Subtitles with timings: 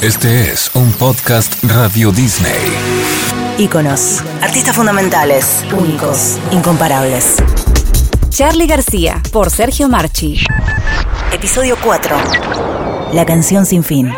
[0.00, 2.52] Este es un podcast Radio Disney.
[3.58, 7.34] Íconos, artistas fundamentales, únicos, incomparables.
[8.28, 10.38] Charlie García, por Sergio Marchi.
[11.32, 12.16] Episodio 4.
[13.12, 14.12] La canción sin fin.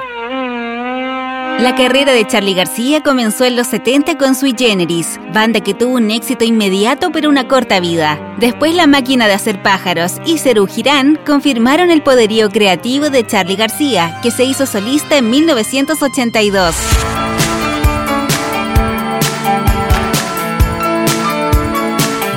[1.59, 5.95] La carrera de Charlie García comenzó en los 70 con Sui Generis, banda que tuvo
[5.95, 8.19] un éxito inmediato pero una corta vida.
[8.39, 13.57] Después La Máquina de Hacer Pájaros y Cerú Girán confirmaron el poderío creativo de Charlie
[13.57, 16.75] García, que se hizo solista en 1982.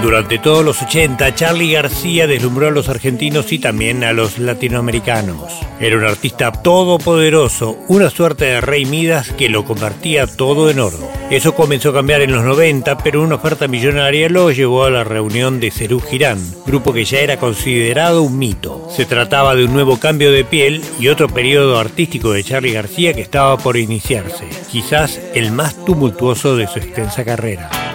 [0.04, 5.54] Durante todos los 80, Charlie García deslumbró a los argentinos y también a los latinoamericanos.
[5.80, 11.00] Era un artista todopoderoso, una suerte de rey Midas que lo convertía todo en oro.
[11.32, 15.06] Eso comenzó a cambiar en los 90, pero una oferta millonaria lo llevó a la
[15.06, 18.90] reunión de Cerú Girán, grupo que ya era considerado un mito.
[18.94, 23.14] Se trataba de un nuevo cambio de piel y otro periodo artístico de Charlie García
[23.14, 27.93] que estaba por iniciarse, quizás el más tumultuoso de su extensa carrera.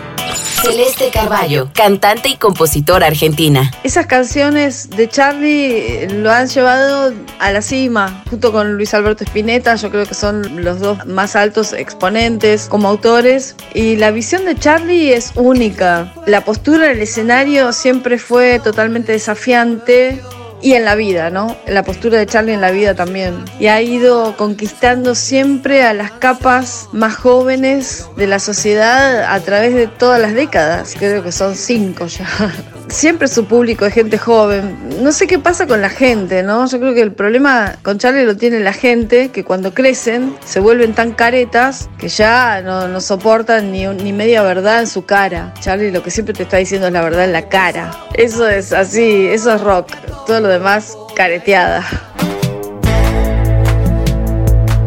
[0.62, 3.70] Celeste Carballo, cantante y compositora argentina.
[3.84, 9.76] Esas canciones de Charlie lo han llevado a la cima, junto con Luis Alberto Spinetta,
[9.76, 13.56] yo creo que son los dos más altos exponentes como autores.
[13.74, 16.12] Y la visión de Charlie es única.
[16.26, 20.20] La postura en el escenario siempre fue totalmente desafiante
[20.62, 21.56] y en la vida, ¿no?
[21.66, 23.44] La postura de Charlie en la vida también.
[23.60, 29.74] Y ha ido conquistando siempre a las capas más jóvenes de la sociedad a través
[29.74, 30.94] de todas las décadas.
[30.98, 32.26] Creo que son cinco ya.
[32.88, 35.02] Siempre su público es gente joven.
[35.02, 36.66] No sé qué pasa con la gente, ¿no?
[36.66, 40.60] Yo creo que el problema con Charlie lo tiene la gente, que cuando crecen se
[40.60, 45.54] vuelven tan caretas que ya no, soportan ni, ni media verdad en su cara.
[45.60, 47.90] Charlie lo que siempre te está diciendo es la verdad en la cara.
[48.14, 49.92] Eso es así, eso es rock
[50.28, 51.84] todo lo demás careteada.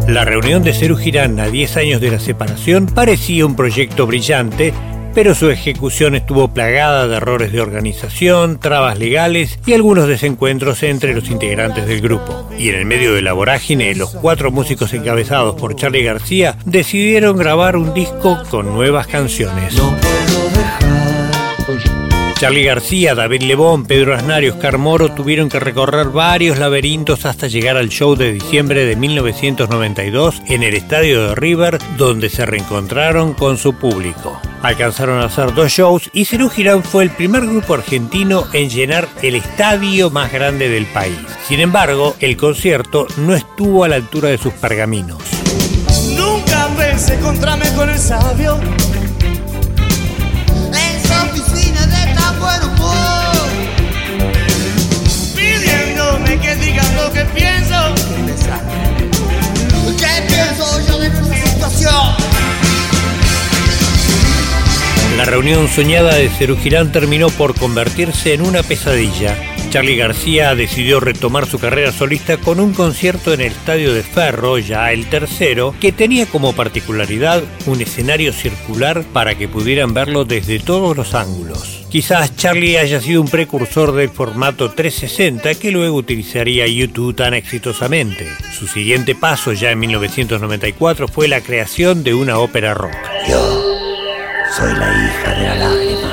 [0.07, 4.73] La reunión de Cerú Girán a 10 años de la separación parecía un proyecto brillante,
[5.14, 11.13] pero su ejecución estuvo plagada de errores de organización, trabas legales y algunos desencuentros entre
[11.13, 12.50] los integrantes del grupo.
[12.58, 17.38] Y en el medio de la vorágine, los cuatro músicos encabezados por Charlie García decidieron
[17.38, 19.75] grabar un disco con nuevas canciones.
[22.41, 27.46] Charlie García, David Lebón, Pedro Aznar y Oscar Moro tuvieron que recorrer varios laberintos hasta
[27.46, 33.35] llegar al show de diciembre de 1992 en el estadio de River, donde se reencontraron
[33.35, 34.41] con su público.
[34.63, 39.08] Alcanzaron a hacer dos shows y Cerú Girán fue el primer grupo argentino en llenar
[39.22, 41.19] el estadio más grande del país.
[41.47, 45.22] Sin embargo, el concierto no estuvo a la altura de sus pergaminos.
[46.18, 48.59] Nunca pensé encontrarme con el sabio
[65.22, 69.38] La reunión soñada de Cerú Girán terminó por convertirse en una pesadilla.
[69.70, 74.58] Charlie García decidió retomar su carrera solista con un concierto en el Estadio de Ferro,
[74.58, 80.58] ya el tercero, que tenía como particularidad un escenario circular para que pudieran verlo desde
[80.58, 81.86] todos los ángulos.
[81.92, 88.28] Quizás Charlie haya sido un precursor del formato 360 que luego utilizaría YouTube tan exitosamente.
[88.58, 92.98] Su siguiente paso ya en 1994 fue la creación de una ópera rock.
[94.51, 96.12] Soy la hija de la lágrima.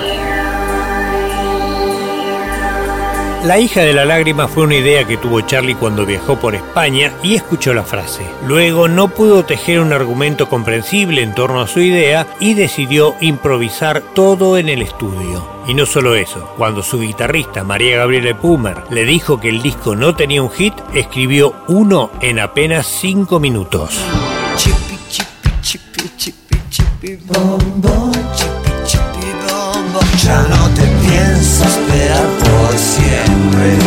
[3.44, 7.12] La hija de la lágrima fue una idea que tuvo Charlie cuando viajó por España
[7.22, 8.24] y escuchó la frase.
[8.46, 14.02] Luego no pudo tejer un argumento comprensible en torno a su idea y decidió improvisar
[14.14, 15.44] todo en el estudio.
[15.66, 19.96] Y no solo eso, cuando su guitarrista María Gabriela Pumer le dijo que el disco
[19.96, 23.98] no tenía un hit, escribió uno en apenas cinco minutos.
[24.56, 26.47] Chipi, chipi, chipi,
[27.00, 30.00] chipi, bombo, chipi, chipi, bombo.
[30.22, 33.78] Ya no te pienso esperar por siempre,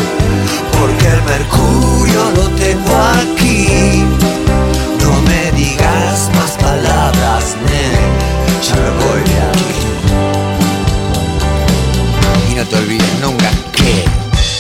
[0.72, 4.04] porque el mercurio lo tengo aquí.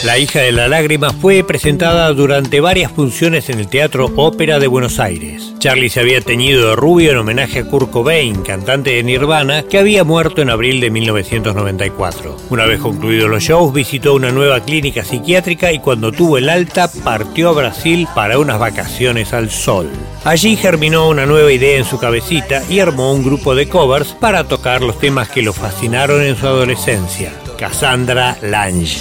[0.03, 4.65] La hija de la lágrima fue presentada durante varias funciones en el Teatro Ópera de
[4.65, 5.53] Buenos Aires.
[5.59, 9.77] Charlie se había teñido de rubio en homenaje a Kurt Cobain, cantante de Nirvana, que
[9.77, 12.35] había muerto en abril de 1994.
[12.49, 16.89] Una vez concluidos los shows, visitó una nueva clínica psiquiátrica y cuando tuvo el alta
[17.03, 19.87] partió a Brasil para unas vacaciones al sol.
[20.23, 24.45] Allí germinó una nueva idea en su cabecita y armó un grupo de covers para
[24.45, 27.33] tocar los temas que lo fascinaron en su adolescencia.
[27.61, 28.97] Cassandra Lange.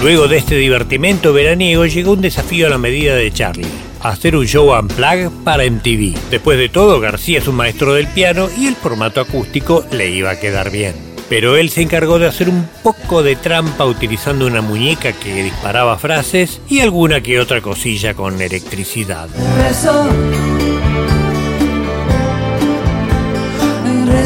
[0.00, 3.66] Luego de este divertimento veraniego llegó un desafío a la medida de Charlie.
[4.00, 6.14] Hacer un show unplugged para MTV.
[6.30, 10.30] Después de todo, García es un maestro del piano y el formato acústico le iba
[10.30, 10.94] a quedar bien.
[11.28, 15.98] Pero él se encargó de hacer un poco de trampa utilizando una muñeca que disparaba
[15.98, 19.28] frases y alguna que otra cosilla con electricidad.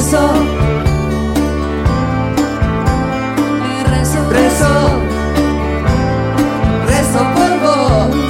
[0.07, 0.66] Rezo.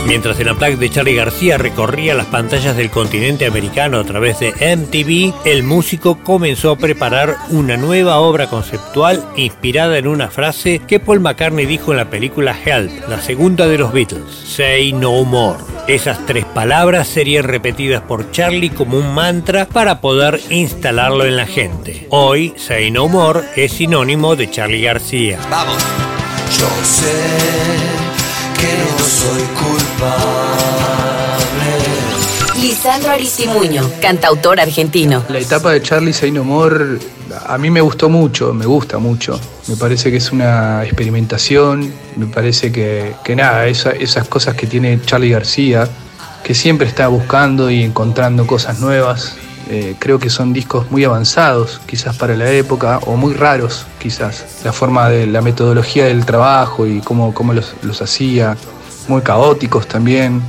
[0.06, 4.52] Mientras el Unplugged de Charlie García recorría las pantallas del continente americano a través de
[4.52, 11.00] MTV, el músico comenzó a preparar una nueva obra conceptual inspirada en una frase que
[11.00, 15.58] Paul McCartney dijo en la película Help, la segunda de los Beatles, Say No More.
[15.88, 21.46] Esas tres palabras serían repetidas por Charlie como un mantra para poder instalarlo en la
[21.46, 22.06] gente.
[22.10, 25.40] Hoy, Say No More es sinónimo de Charlie García.
[25.50, 25.84] Vamos.
[26.58, 28.25] Yo sé
[28.58, 30.60] que no soy culpable.
[32.60, 35.22] Lisandro Aristimuño, cantautor argentino.
[35.28, 36.98] La etapa de Charlie Say No More
[37.46, 39.38] a mí me gustó mucho, me gusta mucho.
[39.68, 44.66] Me parece que es una experimentación, me parece que, que nada, esa- esas cosas que
[44.66, 45.88] tiene Charlie García,
[46.44, 49.36] que siempre está buscando y encontrando cosas nuevas.
[49.68, 54.44] Eh, creo que son discos muy avanzados, quizás para la época, o muy raros, quizás.
[54.64, 58.56] La forma de la metodología del trabajo y cómo, cómo los, hacía,
[59.08, 60.40] muy caóticos también.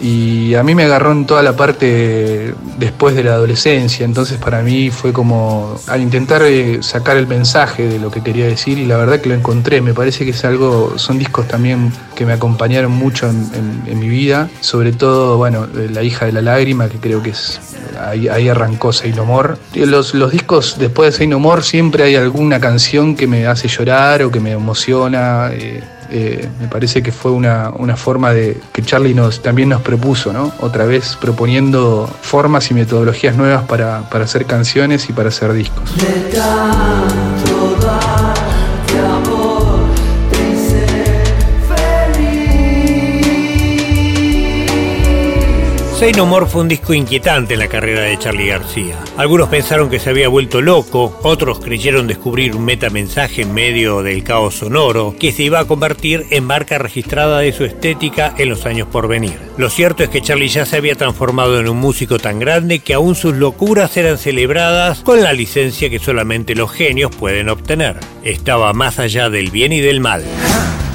[0.00, 4.60] Y a mí me agarró en toda la parte después de la adolescencia, entonces para
[4.60, 8.84] mí fue como al intentar eh, sacar el mensaje de lo que quería decir y
[8.86, 12.32] la verdad que lo encontré, me parece que es algo, son discos también que me
[12.32, 16.42] acompañaron mucho en, en- en mi vida, sobre todo, bueno, eh, La hija de la
[16.42, 17.60] lágrima, que creo que es,
[18.00, 19.54] ahí, arrancó Say No More.
[19.74, 23.46] Y Los, los discos después de Say No More siempre hay alguna canción que me
[23.46, 25.50] hace llorar o que me emociona.
[25.52, 25.82] eh,
[26.14, 30.52] eh, me parece que fue una, forma de que Charlie también nos propuso, ¿no?
[30.60, 35.90] Otra vez proponiendo formas y metodologías nuevas para hacer canciones y para hacer discos.
[46.02, 48.98] Say No More fue un disco inquietante en la carrera de Charlie García.
[49.16, 54.24] Algunos pensaron que se había vuelto loco, otros creyeron descubrir un metamensaje en medio del
[54.24, 58.66] caos sonoro que se iba a convertir en marca registrada de su estética en los
[58.66, 59.38] años por venir.
[59.56, 62.94] Lo cierto es que Charlie ya se había transformado en un músico tan grande que
[62.94, 68.00] aún sus locuras eran celebradas con la licencia que solamente los genios pueden obtener.
[68.24, 70.24] Estaba más allá del bien y del mal.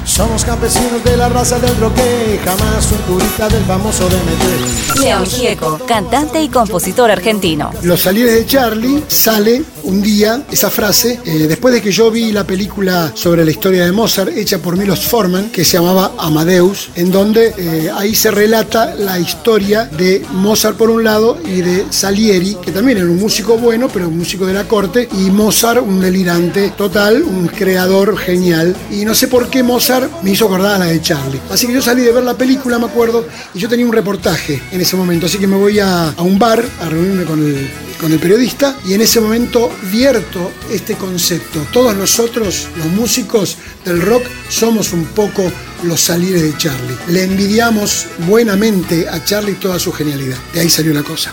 [0.08, 5.00] Somos campesinos de la raza del roque, jamás un turista del famoso DMT.
[5.00, 7.70] León Gieco, cantante y compositor argentino.
[7.82, 12.30] Los salires de Charlie sale un día esa frase, eh, después de que yo vi
[12.30, 16.90] la película sobre la historia de Mozart hecha por Milos Forman, que se llamaba Amadeus,
[16.94, 21.86] en donde eh, ahí se relata la historia de Mozart por un lado y de
[21.88, 25.82] Salieri, que también era un músico bueno, pero un músico de la corte, y Mozart
[25.82, 28.76] un delirante total, un creador genial.
[28.90, 31.40] Y no sé por qué Mozart me hizo acordar a la de Charlie.
[31.50, 34.60] Así que yo salí de ver la película, me acuerdo, y yo tenía un reportaje
[34.70, 37.70] en ese momento, así que me voy a, a un bar a reunirme con el,
[38.00, 41.66] con el periodista y en ese momento vierto este concepto.
[41.72, 45.50] Todos nosotros, los músicos del rock, somos un poco
[45.82, 46.96] los salires de Charlie.
[47.08, 50.38] Le envidiamos buenamente a Charlie toda su genialidad.
[50.52, 51.32] De ahí salió la cosa.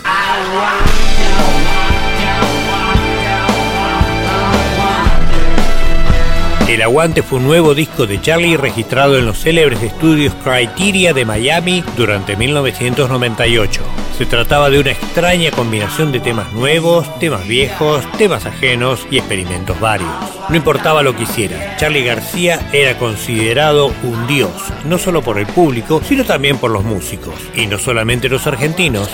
[6.68, 11.24] El Aguante fue un nuevo disco de Charlie registrado en los célebres estudios Criteria de
[11.24, 14.05] Miami durante 1998.
[14.16, 19.78] Se trataba de una extraña combinación de temas nuevos, temas viejos, temas ajenos y experimentos
[19.78, 20.08] varios.
[20.48, 24.52] No importaba lo que hiciera, Charlie García era considerado un dios,
[24.86, 29.10] no solo por el público, sino también por los músicos, y no solamente los argentinos.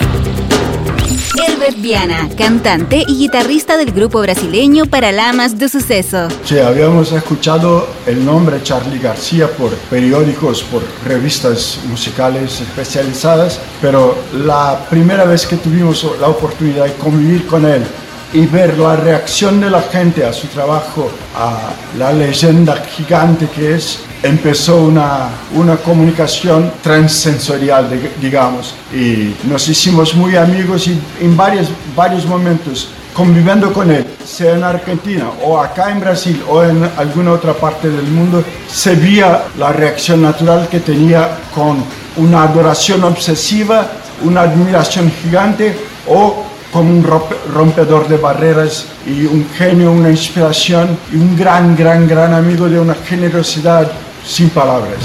[1.35, 6.29] Herbert Viana, cantante y guitarrista del grupo brasileño Paralamas do Suceso.
[6.45, 14.87] Sí, habíamos escuchado el nombre Charlie García por periódicos, por revistas musicales especializadas, pero la
[14.91, 17.83] primera vez que tuvimos la oportunidad de convivir con él
[18.33, 23.75] y ver la reacción de la gente a su trabajo, a la leyenda gigante que
[23.75, 27.89] es, empezó una, una comunicación transsensorial,
[28.21, 34.55] digamos, y nos hicimos muy amigos y en varios, varios momentos conviviendo con él, sea
[34.55, 39.45] en Argentina o acá en Brasil o en alguna otra parte del mundo, se veía
[39.59, 41.85] la reacción natural que tenía con
[42.17, 43.87] una adoración obsesiva,
[44.23, 45.77] una admiración gigante
[46.09, 51.77] o como un rompe- rompedor de barreras y un genio, una inspiración y un gran,
[51.77, 53.91] gran, gran amigo de una generosidad
[54.25, 54.97] sin palabras.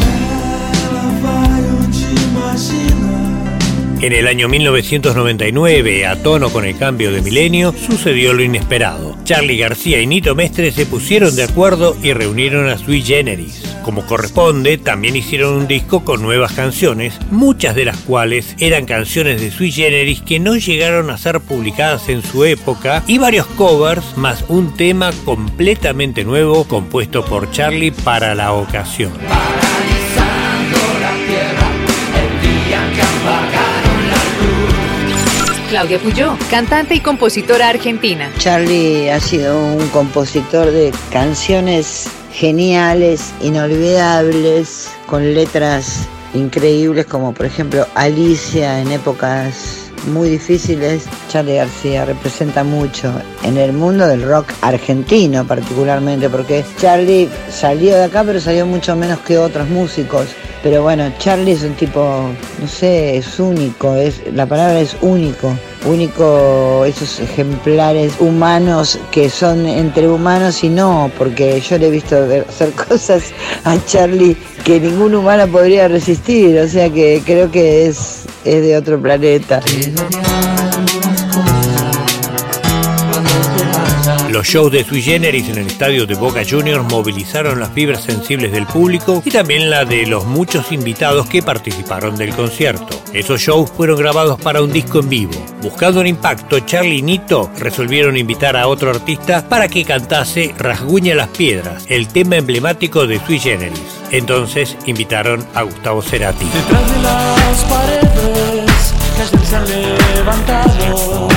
[3.99, 9.06] En el año 1999, a tono con el cambio de milenio, sucedió lo inesperado.
[9.27, 13.61] Charlie García y Nito Mestre se pusieron de acuerdo y reunieron a Sui Generis.
[13.83, 19.41] Como corresponde, también hicieron un disco con nuevas canciones, muchas de las cuales eran canciones
[19.41, 24.15] de Sui Generis que no llegaron a ser publicadas en su época, y varios covers,
[24.15, 29.11] más un tema completamente nuevo compuesto por Charlie para la ocasión.
[35.77, 38.31] Claudia Puyó, cantante y compositora argentina.
[38.39, 47.85] Charlie ha sido un compositor de canciones geniales, inolvidables, con letras increíbles como por ejemplo
[47.93, 51.05] Alicia en épocas muy difíciles.
[51.29, 53.11] Charlie García representa mucho
[53.43, 58.95] en el mundo del rock argentino particularmente, porque Charlie salió de acá pero salió mucho
[58.95, 60.27] menos que otros músicos.
[60.63, 65.53] Pero bueno, Charlie es un tipo, no sé, es único, es, la palabra es único,
[65.85, 72.17] único esos ejemplares humanos que son entre humanos y no, porque yo le he visto
[72.49, 73.23] hacer cosas
[73.63, 78.77] a Charlie que ningún humano podría resistir, o sea que creo que es, es de
[78.77, 79.61] otro planeta.
[84.29, 88.51] Los shows de Sui Generis en el estadio de Boca Juniors movilizaron las fibras sensibles
[88.51, 92.99] del público y también la de los muchos invitados que participaron del concierto.
[93.13, 95.45] Esos shows fueron grabados para un disco en vivo.
[95.61, 101.15] Buscando un impacto, Charlie y Nito resolvieron invitar a otro artista para que cantase Rasguña
[101.15, 103.79] las Piedras, el tema emblemático de Sui Generis.
[104.11, 106.45] Entonces invitaron a Gustavo Cerati.
[106.45, 111.27] Detrás de las paredes que ayer se han levantado,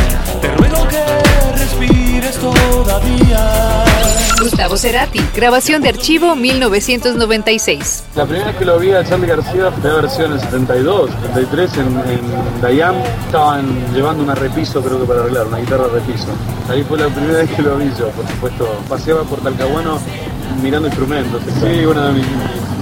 [4.40, 8.04] Gustavo Cerati, grabación de archivo 1996.
[8.16, 11.76] La primera vez que lo vi a Charlie García fue versión en el 72, 73
[11.76, 12.94] en, en Dayam.
[13.26, 16.28] Estaban llevando una repiso, creo que para arreglar, una guitarra repiso.
[16.70, 18.66] Ahí fue la primera vez que lo vi yo, por supuesto.
[18.88, 19.98] Paseaba por Talcahuano
[20.62, 21.42] mirando instrumentos.
[21.60, 22.26] Sí, uno de mis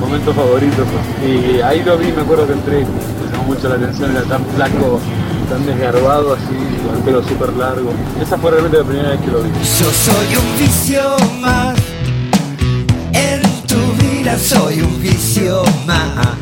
[0.01, 0.87] momentos favoritos.
[1.27, 4.45] Y ahí lo vi, me acuerdo que entré, me llamó mucho la atención, era tan
[4.47, 5.01] flaco,
[5.49, 7.93] tan desgarbado así, con el pelo súper largo.
[8.21, 9.51] Esa fue realmente la primera vez que lo vi.
[9.51, 11.79] Yo soy un vicio más.
[13.13, 16.37] En tu vida soy un vicio más.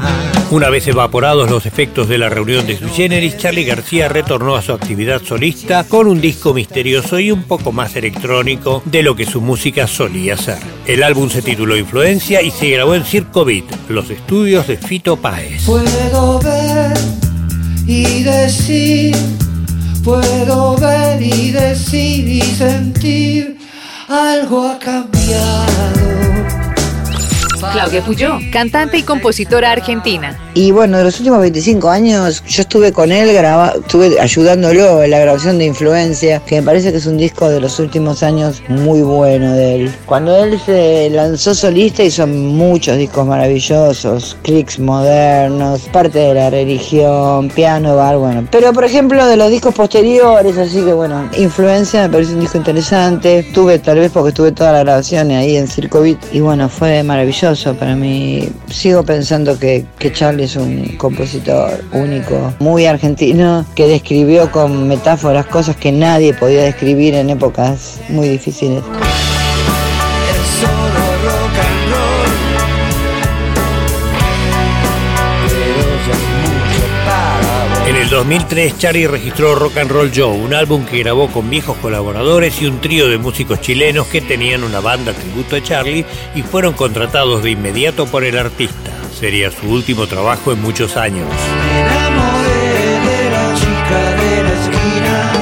[0.50, 4.62] Una vez evaporados los efectos de la reunión de Sui Generis, Charlie García retornó a
[4.62, 9.26] su actividad solista con un disco misterioso y un poco más electrónico de lo que
[9.26, 10.58] su música solía ser.
[10.86, 15.16] El álbum se tituló Influencia y se grabó en Circo Beat, los estudios de Fito
[15.16, 15.64] Páez.
[15.64, 17.25] Puedo ver
[17.86, 19.16] y decir,
[20.02, 23.58] puedo ver y decir y sentir,
[24.08, 25.66] algo ha cambiado.
[27.72, 30.45] Claudia Puyó, cantante y compositora argentina.
[30.56, 35.10] Y bueno, de los últimos 25 años yo estuve con él, graba, estuve ayudándolo en
[35.10, 38.62] la grabación de Influencia, que me parece que es un disco de los últimos años
[38.66, 39.94] muy bueno de él.
[40.06, 47.50] Cuando él se lanzó solista hizo muchos discos maravillosos, clics modernos, parte de la religión,
[47.50, 48.48] piano, bar, bueno.
[48.50, 52.56] Pero por ejemplo de los discos posteriores, así que bueno, Influencia me parece un disco
[52.56, 53.46] interesante.
[53.52, 57.02] Tuve tal vez porque estuve toda la grabación ahí en Circo Beat y bueno, fue
[57.02, 58.48] maravilloso para mí.
[58.70, 65.46] Sigo pensando que, que Charlie es un compositor único, muy argentino, que describió con metáforas
[65.46, 68.82] cosas que nadie podía describir en épocas muy difíciles.
[77.88, 81.76] En el 2003, Charlie registró Rock and Roll Joe, un álbum que grabó con viejos
[81.78, 86.04] colaboradores y un trío de músicos chilenos que tenían una banda tributo a Charlie
[86.36, 88.95] y fueron contratados de inmediato por el artista.
[89.18, 91.26] Sería su último trabajo en muchos años.
[91.26, 95.32] Me enamoré de la chica de la esquina.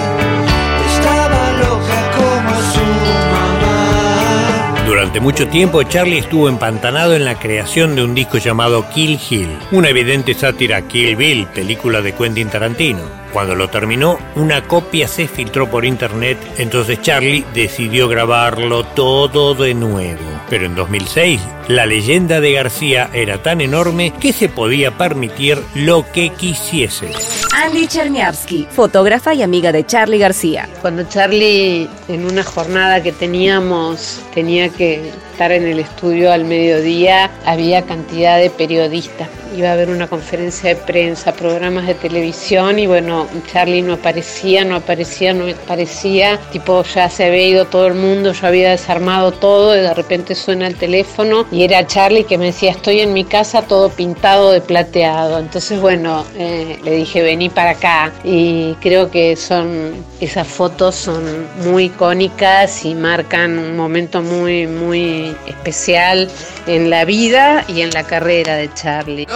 [0.94, 2.84] Estaba loca como su
[3.32, 4.84] mamá.
[4.86, 9.58] Durante mucho tiempo, Charlie estuvo empantanado en la creación de un disco llamado Kill Hill,
[9.72, 13.02] una evidente sátira a Kill Bill, película de Quentin Tarantino.
[13.32, 19.74] Cuando lo terminó, una copia se filtró por internet, entonces Charlie decidió grabarlo todo de
[19.74, 20.33] nuevo.
[20.54, 26.08] Pero en 2006, la leyenda de García era tan enorme que se podía permitir lo
[26.12, 27.10] que quisiese.
[27.52, 30.68] Andy Cherniavsky, fotógrafa y amiga de Charlie García.
[30.80, 37.28] Cuando Charlie en una jornada que teníamos tenía que estar en el estudio al mediodía
[37.44, 39.28] había cantidad de periodistas.
[39.56, 44.64] Iba a haber una conferencia de prensa, programas de televisión y bueno, Charlie no aparecía,
[44.64, 46.38] no aparecía, no aparecía.
[46.52, 50.36] Tipo, ya se había ido todo el mundo, yo había desarmado todo y de repente
[50.36, 54.52] suena el teléfono y era Charlie que me decía, estoy en mi casa todo pintado
[54.52, 55.38] de plateado.
[55.38, 61.24] Entonces, bueno, eh, le dije, vení para acá y creo que son, esas fotos son
[61.64, 66.30] muy icónicas y marcan un momento muy, muy especial
[66.66, 69.26] en la vida y en la carrera de Charlie.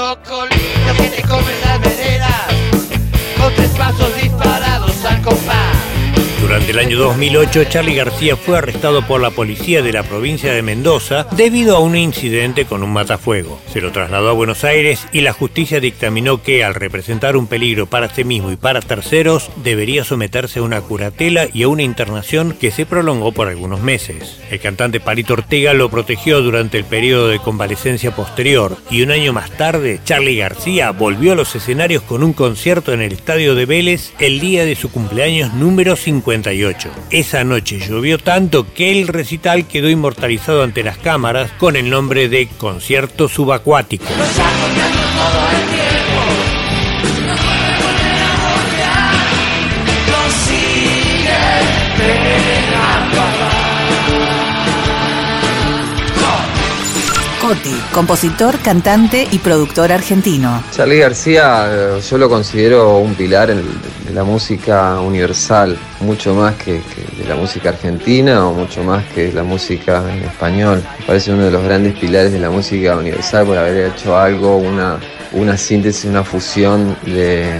[6.58, 10.60] Durante el año 2008, Charlie García fue arrestado por la policía de la provincia de
[10.60, 13.60] Mendoza debido a un incidente con un matafuego.
[13.72, 17.86] Se lo trasladó a Buenos Aires y la justicia dictaminó que, al representar un peligro
[17.86, 22.56] para sí mismo y para terceros, debería someterse a una curatela y a una internación
[22.58, 24.40] que se prolongó por algunos meses.
[24.50, 29.32] El cantante Palito Ortega lo protegió durante el periodo de convalecencia posterior y un año
[29.32, 33.64] más tarde, Charlie García volvió a los escenarios con un concierto en el Estadio de
[33.64, 36.47] Vélez el día de su cumpleaños número 50.
[37.10, 42.28] Esa noche llovió tanto que el recital quedó inmortalizado ante las cámaras con el nombre
[42.28, 44.06] de Concierto Subacuático.
[57.92, 60.62] Compositor, cantante y productor argentino.
[60.70, 66.80] Charlie García eh, yo lo considero un pilar de la música universal, mucho más que,
[66.82, 70.82] que de la música argentina o mucho más que la música en español.
[71.00, 74.56] Me parece uno de los grandes pilares de la música universal por haber hecho algo,
[74.56, 74.98] una,
[75.32, 77.52] una síntesis, una fusión de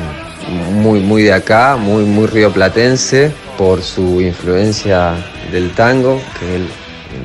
[0.72, 5.14] muy, muy de acá, muy, muy rioplatense, por su influencia
[5.52, 6.68] del tango, que él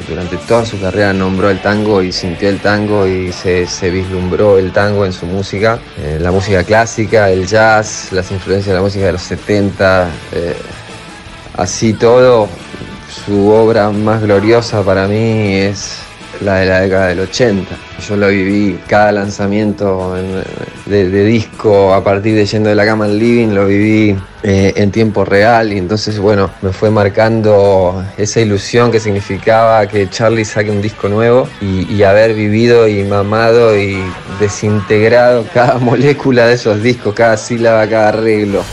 [0.08, 4.72] durante toda su carrera nombró el tango y sintió el tango y se, vislumbró el
[4.72, 9.06] tango en su música, Eh, la música clásica, el jazz, las influencias de la música
[9.06, 10.56] de los 70, eh,
[11.56, 12.48] así todo,
[13.26, 16.03] su obra más gloriosa para mí es
[16.42, 17.75] la de la década del 80.
[18.08, 20.44] Yo lo viví cada lanzamiento en-
[20.86, 24.74] de, de disco a partir de Yendo de la Cama al Living, lo viví eh,
[24.76, 30.43] en tiempo real y entonces bueno, me fue marcando esa ilusión que significaba que Charlie
[30.43, 33.98] saque un disco nuevo y, y haber vivido y mamado y
[34.41, 38.63] desintegrado cada molécula de esos discos, cada sílaba, cada arreglo.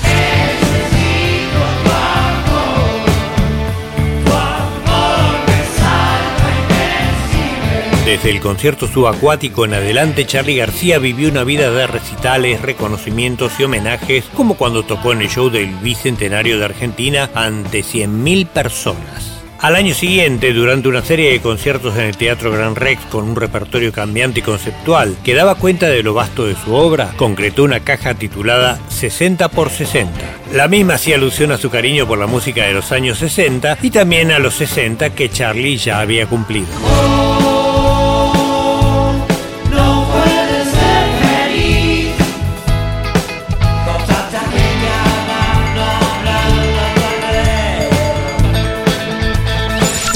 [8.05, 13.65] Desde el concierto subacuático en adelante, Charlie García vivió una vida de recitales, reconocimientos y
[13.65, 19.41] homenajes, como cuando tocó en el show del Bicentenario de Argentina ante 100.000 personas.
[19.61, 23.37] Al año siguiente, durante una serie de conciertos en el Teatro Gran Rex con un
[23.37, 27.81] repertorio cambiante y conceptual que daba cuenta de lo vasto de su obra, concretó una
[27.81, 30.19] caja titulada 60 por 60.
[30.55, 33.91] La misma hacía alusión a su cariño por la música de los años 60 y
[33.91, 36.69] también a los 60 que Charlie ya había cumplido.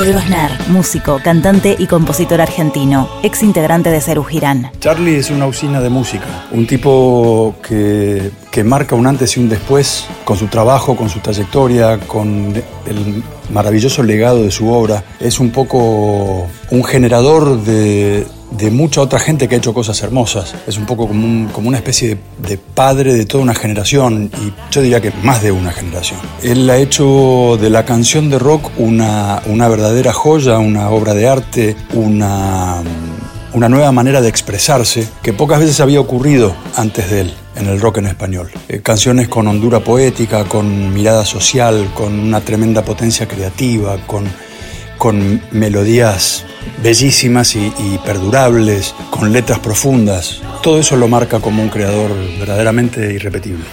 [0.05, 0.21] Pedro
[0.69, 4.71] músico, cantante y compositor argentino, ex integrante de Cerú Girán.
[4.79, 9.49] Charlie es una usina de música, un tipo que, que marca un antes y un
[9.49, 12.53] después con su trabajo, con su trayectoria, con
[12.87, 15.03] el maravilloso legado de su obra.
[15.21, 20.55] Es un poco un generador de, de mucha otra gente que ha hecho cosas hermosas.
[20.67, 24.53] Es un poco como, como una especie de, de padre de toda una generación y
[24.73, 26.21] yo diría que más de una generación.
[26.43, 31.29] Él ha hecho de la canción de rock una, una verdadera joya, una obra de
[31.29, 32.83] arte, una
[33.55, 37.81] una nueva manera de expresarse que pocas veces había ocurrido antes de él en el
[37.81, 38.51] rock en español.
[38.69, 44.25] Eh, canciones con hondura poética, con mirada social, con una tremenda potencia creativa, con,
[44.99, 46.45] con melodías
[46.83, 50.41] bellísimas y, y perdurables, con letras profundas.
[50.63, 53.65] Todo eso lo marca como un creador verdaderamente irrepetible.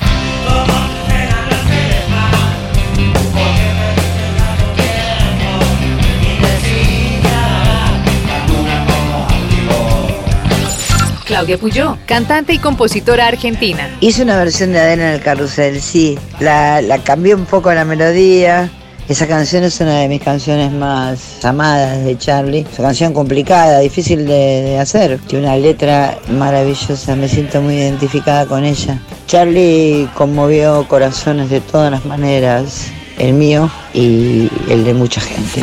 [11.32, 13.90] Claudia Puyó, cantante y compositora argentina.
[14.02, 16.20] Hice una versión de Adena en el carrusel, sí.
[16.42, 18.70] La, la cambié un poco la melodía.
[19.10, 22.66] Esa canción es una de mis canciones más amadas de Charlie.
[22.72, 25.20] Es una canción complicada, difícil de, hacer.
[25.28, 29.00] Tiene una letra maravillosa, me siento muy identificada con ella.
[29.28, 32.88] Charlie conmovió corazones de todas las maneras,
[33.18, 35.62] el mío y el de mucha gente.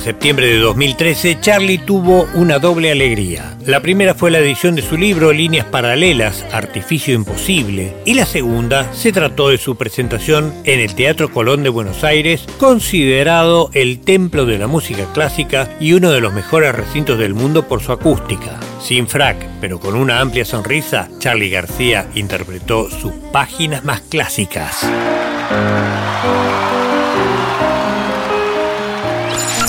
[0.00, 3.56] Septiembre de 2013, Charlie tuvo una doble alegría.
[3.64, 8.92] La primera fue la edición de su libro Líneas Paralelas, Artificio Imposible, y la segunda
[8.92, 14.46] se trató de su presentación en el Teatro Colón de Buenos Aires, considerado el templo
[14.46, 18.58] de la música clásica y uno de los mejores recintos del mundo por su acústica.
[18.80, 24.86] Sin frac, pero con una amplia sonrisa, Charlie García interpretó sus páginas más clásicas.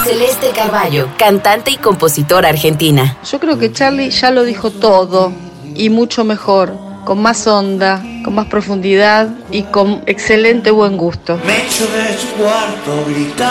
[0.09, 3.17] Celeste Carballo, cantante y compositora argentina.
[3.31, 5.31] Yo creo que Charlie ya lo dijo todo
[5.75, 11.39] y mucho mejor, con más onda, con más profundidad y con excelente buen gusto.
[11.45, 13.43] Me echo de su cuarto gritándome,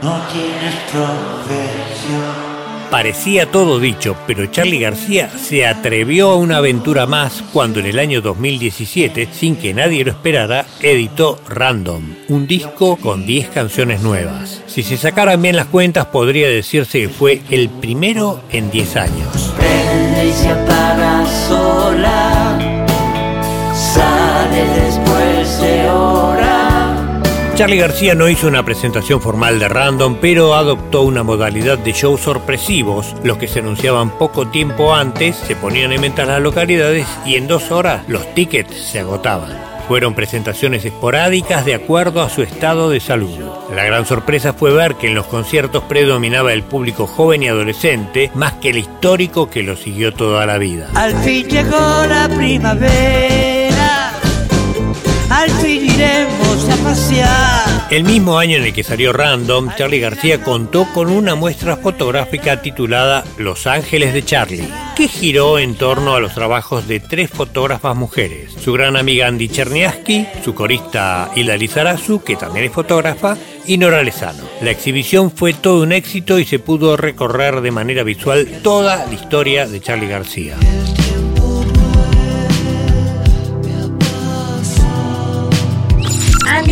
[0.00, 2.55] no tienes profesión.
[2.90, 7.98] Parecía todo dicho, pero Charlie García se atrevió a una aventura más cuando en el
[7.98, 14.62] año 2017, sin que nadie lo esperara, editó Random, un disco con 10 canciones nuevas.
[14.66, 19.52] Si se sacaran bien las cuentas, podría decirse que fue el primero en 10 años.
[20.24, 22.35] Y se apaga sola,
[27.56, 32.20] Charlie García no hizo una presentación formal de Random, pero adoptó una modalidad de shows
[32.20, 37.06] sorpresivos, los que se anunciaban poco tiempo antes, se ponían en venta en las localidades
[37.24, 39.56] y en dos horas los tickets se agotaban.
[39.88, 43.38] Fueron presentaciones esporádicas de acuerdo a su estado de salud.
[43.74, 48.30] La gran sorpresa fue ver que en los conciertos predominaba el público joven y adolescente
[48.34, 50.90] más que el histórico que lo siguió toda la vida.
[50.94, 53.65] Al fin llegó la primavera,
[55.30, 57.86] al a pasear.
[57.90, 62.62] El mismo año en el que salió Random, Charlie García contó con una muestra fotográfica
[62.62, 67.96] titulada Los Ángeles de Charlie, que giró en torno a los trabajos de tres fotógrafas
[67.96, 68.52] mujeres.
[68.60, 73.36] Su gran amiga Andy Cherniaski, su corista Hilda Lizarazu, que también es fotógrafa,
[73.66, 74.44] y Nora Lezano.
[74.62, 79.14] La exhibición fue todo un éxito y se pudo recorrer de manera visual toda la
[79.14, 80.56] historia de Charlie García.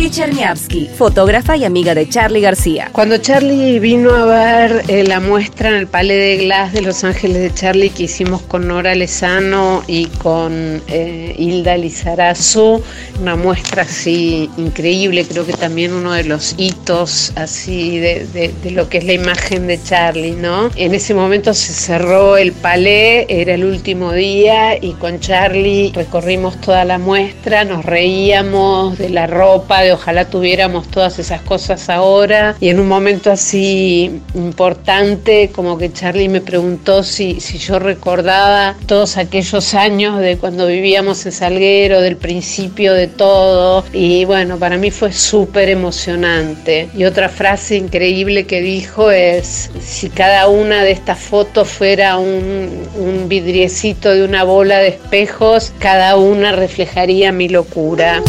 [0.05, 2.89] Andy Cherniavsky, fotógrafa y amiga de Charlie García.
[2.91, 7.03] Cuando Charlie vino a ver eh, la muestra en el Palais de Glass de Los
[7.03, 12.83] Ángeles de Charlie que hicimos con Nora Lezano y con eh, Hilda Lizarazu,
[13.19, 18.71] una muestra así increíble, creo que también uno de los hitos así de, de- de
[18.71, 20.69] lo que es la imagen de Charlie, ¿no?
[20.75, 26.61] En ese momento se cerró el Palais, era el último día y con Charlie recorrimos
[26.61, 32.55] toda la muestra, nos reíamos de la ropa, de ojalá tuviéramos todas esas cosas ahora.
[32.59, 38.75] Y en un momento así importante, como que Charlie me preguntó si, si yo recordaba
[38.85, 43.83] todos aquellos años de cuando vivíamos en Salguero, del principio de todo.
[43.93, 46.87] Y bueno, para mí fue súper emocionante.
[46.95, 52.87] Y otra frase increíble que dijo es, si cada una de estas fotos fuera un,
[52.95, 58.21] un vidriecito de una bola de espejos, cada una reflejaría mi locura.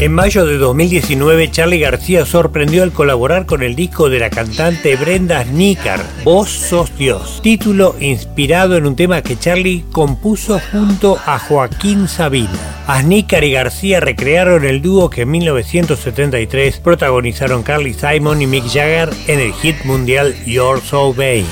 [0.00, 4.94] En mayo de 2019, Charlie García sorprendió al colaborar con el disco de la cantante
[4.94, 11.40] Brenda Snicker, Vos sos Dios, título inspirado en un tema que Charlie compuso junto a
[11.40, 12.84] Joaquín Sabina.
[12.86, 19.10] Snicker y García recrearon el dúo que en 1973 protagonizaron Carly Simon y Mick Jagger
[19.26, 21.44] en el hit mundial You're So Vain.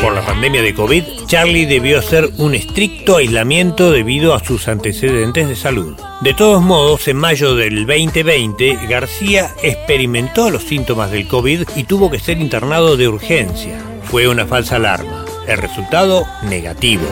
[0.00, 5.48] Por la pandemia de COVID, Charlie debió hacer un estricto aislamiento debido a sus antecedentes
[5.48, 5.96] de salud.
[6.20, 12.10] De todos modos, en mayo del 2020, García experimentó los síntomas del COVID y tuvo
[12.10, 13.82] que ser internado de urgencia.
[14.04, 15.24] Fue una falsa alarma.
[15.46, 17.04] El resultado, negativo.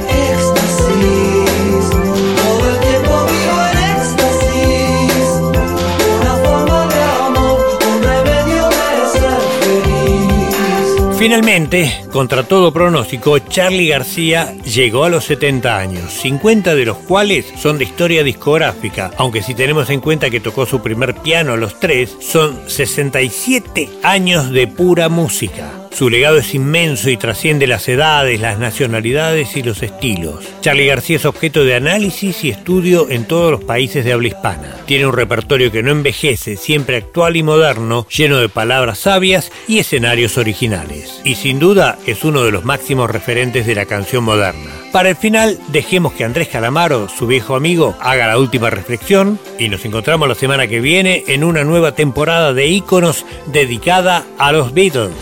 [11.21, 17.45] Finalmente, contra todo pronóstico, Charlie García llegó a los 70 años, 50 de los cuales
[17.59, 21.57] son de historia discográfica, aunque si tenemos en cuenta que tocó su primer piano a
[21.59, 25.80] los 3, son 67 años de pura música.
[25.93, 30.45] Su legado es inmenso y trasciende las edades, las nacionalidades y los estilos.
[30.61, 34.77] Charlie García es objeto de análisis y estudio en todos los países de habla hispana.
[34.87, 39.79] Tiene un repertorio que no envejece, siempre actual y moderno, lleno de palabras sabias y
[39.79, 41.21] escenarios originales.
[41.25, 44.71] Y sin duda es uno de los máximos referentes de la canción moderna.
[44.93, 49.69] Para el final, dejemos que Andrés Calamaro, su viejo amigo, haga la última reflexión y
[49.69, 54.73] nos encontramos la semana que viene en una nueva temporada de íconos dedicada a los
[54.73, 55.13] Beatles.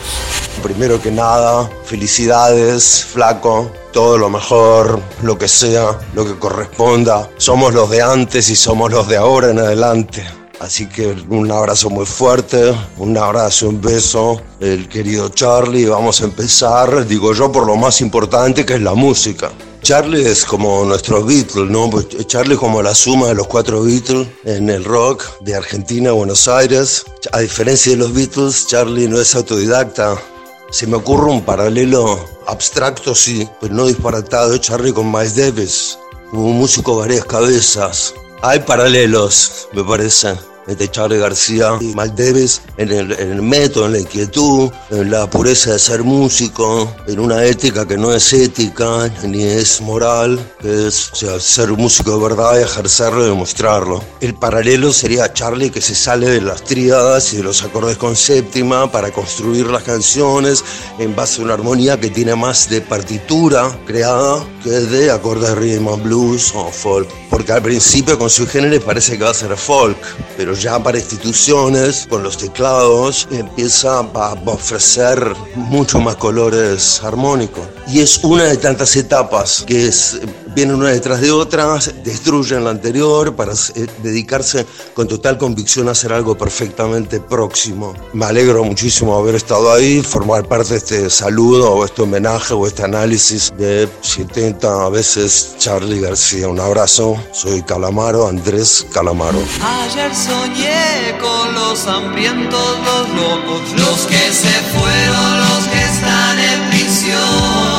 [0.62, 7.30] Primero que nada, felicidades, flaco, todo lo mejor, lo que sea, lo que corresponda.
[7.36, 10.24] Somos los de antes y somos los de ahora en adelante.
[10.60, 15.86] Así que un abrazo muy fuerte, un abrazo, un beso, el querido Charlie.
[15.86, 19.50] Vamos a empezar, digo yo, por lo más importante que es la música.
[19.82, 21.88] Charlie es como nuestros Beatles, ¿no?
[21.88, 26.10] Pues Charlie es como la suma de los cuatro Beatles en el rock de Argentina
[26.10, 27.04] Buenos Aires.
[27.32, 30.18] A diferencia de los Beatles, Charlie no es autodidacta,
[30.70, 35.98] se me ocurre un paralelo abstracto, sí, pero no disparatado, de Charlie con Miles Davis,
[36.32, 38.14] un músico varias cabezas.
[38.42, 40.36] Hay paralelos, me parece
[40.76, 45.28] de Charlie García y Maldeves en el, en el método, en la inquietud, en la
[45.28, 50.88] pureza de ser músico, en una ética que no es ética ni es moral, que
[50.88, 54.02] es ser músico de verdad y ejercerlo y demostrarlo.
[54.20, 58.16] El paralelo sería Charlie que se sale de las tríadas y de los acordes con
[58.16, 60.64] séptima para construir las canciones
[60.98, 65.54] en base a una armonía que tiene más de partitura creada que de acordes de
[65.54, 67.08] rhythm and blues o folk.
[67.38, 69.96] Porque al principio con su género parece que va a ser folk,
[70.36, 77.64] pero ya para instituciones, con los teclados, empieza a ofrecer mucho más colores armónicos.
[77.86, 80.18] Y es una de tantas etapas que es,
[80.58, 85.92] vienen una detrás de otras, destruyen la anterior para eh, dedicarse con total convicción a
[85.92, 87.94] hacer algo perfectamente próximo.
[88.12, 92.66] Me alegro muchísimo haber estado ahí, formar parte de este saludo o este homenaje o
[92.66, 96.48] este análisis de 70 veces Charlie García.
[96.48, 99.38] Un abrazo, soy Calamaro, Andrés Calamaro.
[99.62, 106.70] Ayer soñé con los hambrientos, los locos, los que se fueron, los que están en
[106.70, 107.77] prisión.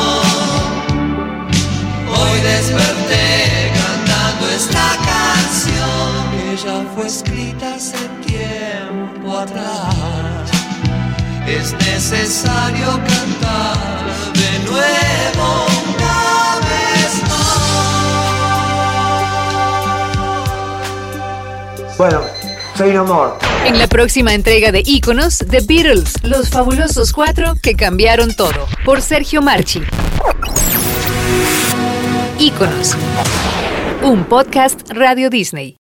[2.56, 10.50] Desperté cantando esta canción que ya fue escrita hace tiempo atrás.
[11.46, 13.76] Es necesario cantar
[14.34, 15.46] de nuevo
[15.94, 17.60] una vez más.
[21.96, 22.20] Bueno,
[22.76, 23.32] soy no more.
[23.64, 29.02] En la próxima entrega de Íconos, The Beatles, los fabulosos cuatro que cambiaron todo, por
[29.02, 29.82] Sergio Marchi.
[32.40, 32.96] Íconos,
[34.02, 35.79] un podcast Radio Disney.